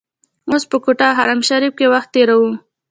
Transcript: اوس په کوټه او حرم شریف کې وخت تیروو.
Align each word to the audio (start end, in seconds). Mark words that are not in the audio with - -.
اوس 0.49 0.63
په 0.71 0.77
کوټه 0.83 1.05
او 1.09 1.15
حرم 1.19 1.39
شریف 1.49 1.73
کې 1.79 1.87
وخت 1.93 2.09
تیروو. 2.13 2.51